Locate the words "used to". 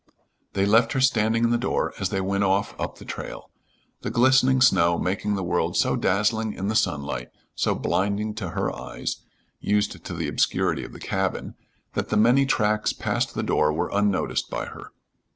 9.59-10.13